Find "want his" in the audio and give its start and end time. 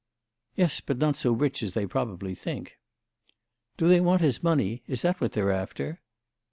4.01-4.41